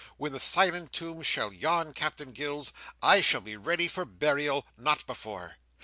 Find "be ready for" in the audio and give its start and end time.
3.41-4.03